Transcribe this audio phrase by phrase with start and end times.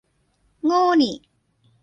[0.65, 1.11] โง่นิ